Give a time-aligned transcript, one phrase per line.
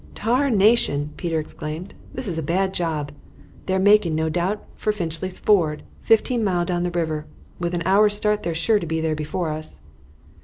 [0.15, 1.93] "Tarnation!" Peter exclaimed.
[2.11, 3.11] "This is a bad job.
[3.67, 7.27] They're making, no doubt, for Finchley's Ford, fifteen mile down the river.
[7.59, 9.79] With an hour's start they're sure to be there before us."